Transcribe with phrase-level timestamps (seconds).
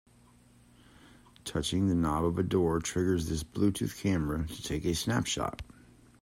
[1.45, 5.61] Touching the knob of the door triggers this Bluetooth camera to take a snapshot.